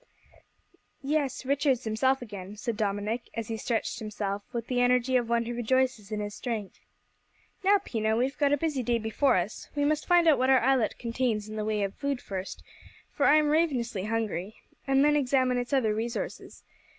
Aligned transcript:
"Yes, 1.03 1.45
Richard's 1.45 1.83
himself 1.83 2.23
again," 2.23 2.55
said 2.57 2.75
Dominick, 2.75 3.29
as 3.35 3.49
he 3.49 3.55
stretched 3.57 3.99
himself 3.99 4.41
with 4.51 4.65
the 4.65 4.81
energy 4.81 5.15
of 5.15 5.29
one 5.29 5.45
who 5.45 5.53
rejoices 5.53 6.11
in 6.11 6.19
his 6.19 6.33
strength. 6.33 6.79
"Now, 7.63 7.77
Pina, 7.77 8.17
we've 8.17 8.35
got 8.39 8.51
a 8.51 8.57
busy 8.57 8.81
day 8.81 8.97
before 8.97 9.35
us. 9.35 9.69
We 9.75 9.85
must 9.85 10.07
find 10.07 10.27
out 10.27 10.39
what 10.39 10.49
our 10.49 10.57
islet 10.59 10.97
contains 10.97 11.47
in 11.47 11.55
the 11.55 11.65
way 11.65 11.83
of 11.83 11.93
food 11.93 12.19
first, 12.19 12.63
for 13.11 13.27
I 13.27 13.35
am 13.35 13.49
ravenously 13.49 14.05
hungry, 14.05 14.55
and 14.87 15.05
then 15.05 15.15
examine 15.15 15.59
its 15.59 15.71
other 15.71 15.93
resources. 15.93 16.63